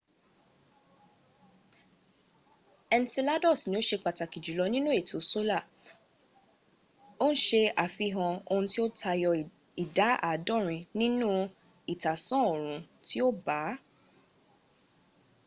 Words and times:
enceladus 2.95 3.59
ni 3.69 3.75
ó 3.79 3.81
ṣe 3.89 3.97
pàtàkì 4.05 4.39
jùlọ 4.45 4.63
nínú 4.73 4.89
ètò 4.99 5.17
solar 5.31 5.63
ó 7.25 7.27
ń 7.31 7.35
ṣe 7.45 7.61
àfihàn 7.85 8.33
ohun 8.51 8.65
tí 8.71 8.79
ó 8.85 8.87
tayọ 8.99 9.31
ìdá 9.83 10.09
àádọ́rin 10.31 10.85
nínú 11.01 11.29
ìtàsán 11.93 12.41
oòrun 12.51 12.79
tí 13.07 13.17
ó 13.27 13.27
bà 13.45 13.57
á 13.71 13.73